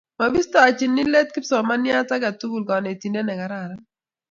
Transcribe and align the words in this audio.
Mabistochini 0.19 1.03
let 1.13 1.27
kipsomananiat 1.33 2.09
age 2.15 2.29
tugul 2.39 2.63
konetindet 2.69 3.25
ne 3.25 3.33
kararan 3.39 3.81